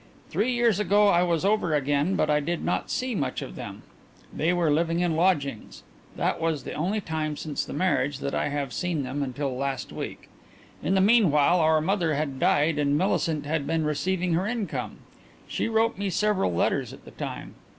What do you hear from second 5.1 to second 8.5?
lodgings. That was the only time since the marriage that I